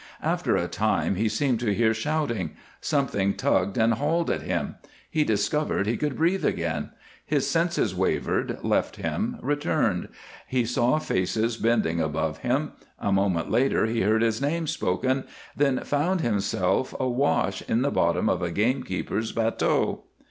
After 0.23 0.55
a 0.57 0.67
time 0.67 1.13
he 1.13 1.29
seemed 1.29 1.59
to 1.59 1.75
hear 1.75 1.93
shouting; 1.93 2.55
something 2.79 3.35
tugged 3.35 3.77
and 3.77 3.93
hauled 3.93 4.31
at 4.31 4.41
him; 4.41 4.77
he 5.11 5.23
discovered 5.23 5.85
he 5.85 5.95
could 5.95 6.17
breathe 6.17 6.43
again. 6.43 6.89
His 7.23 7.47
senses 7.47 7.93
wavered, 7.93 8.57
left 8.63 8.95
him, 8.95 9.37
returned; 9.43 10.07
he 10.47 10.65
saw 10.65 10.97
faces 10.97 11.55
bending 11.57 12.01
above 12.01 12.39
him. 12.39 12.71
A 12.97 13.11
moment 13.11 13.51
later 13.51 13.85
he 13.85 14.01
heard 14.01 14.23
his 14.23 14.41
name 14.41 14.65
spoken, 14.65 15.23
then 15.55 15.81
found 15.83 16.21
himself 16.21 16.95
awash 16.99 17.61
in 17.69 17.83
the 17.83 17.91
bottom 17.91 18.27
of 18.27 18.41
a 18.41 18.49
gamekeeper's 18.49 19.31
batteau. 19.31 20.05